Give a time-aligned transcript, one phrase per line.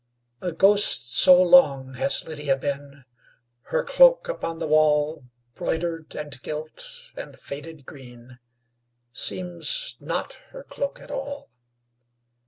[0.41, 3.03] A ghost so long has Lydia been,
[3.65, 6.83] Her cloak upon the wall, Broidered, and gilt,
[7.15, 8.39] and faded green,
[9.13, 11.51] Seems not her cloak at all.